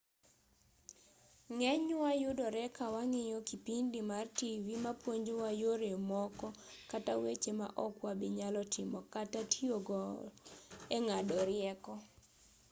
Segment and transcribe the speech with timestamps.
[1.57, 6.47] ng'enywa yudore kawang'iyo kipindi mar tivi ma puonjowa yore moko
[6.91, 9.97] kata weche ma ok wabinyalo timo kata tiyogo
[10.95, 11.93] eng'ado rieko